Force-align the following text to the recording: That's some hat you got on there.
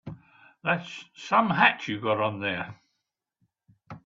That's 0.63 1.05
some 1.13 1.51
hat 1.51 1.87
you 1.87 2.01
got 2.01 2.19
on 2.19 2.39
there. 2.39 2.79